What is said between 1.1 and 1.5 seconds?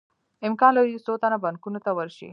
تنه